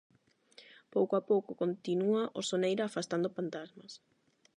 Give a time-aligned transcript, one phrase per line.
[0.93, 3.91] Pouco a pouco continúa o Soneira afastando pantasmas.